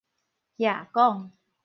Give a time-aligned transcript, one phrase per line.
[0.57, 1.31] 靴管